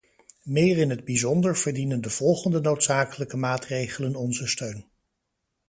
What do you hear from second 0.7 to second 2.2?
in het bijzonder verdienen de